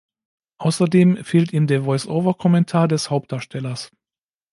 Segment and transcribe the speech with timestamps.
[0.57, 3.91] Außerdem fehlt ihm der Voice-over-Kommentar des Hauptdarstellers.